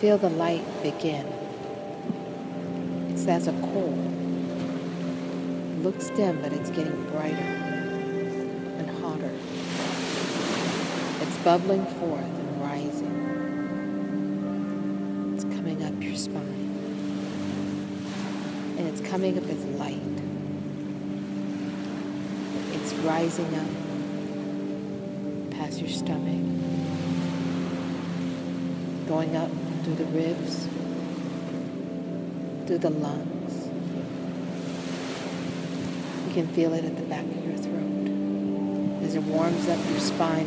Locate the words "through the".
29.84-30.04, 32.66-32.90